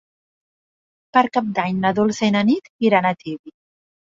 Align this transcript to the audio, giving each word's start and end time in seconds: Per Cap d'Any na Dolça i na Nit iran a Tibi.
Per 1.17 1.23
Cap 1.35 1.51
d'Any 1.59 1.77
na 1.83 1.93
Dolça 1.99 2.27
i 2.31 2.33
na 2.37 2.43
Nit 2.51 2.73
iran 2.89 3.11
a 3.11 3.17
Tibi. 3.23 3.55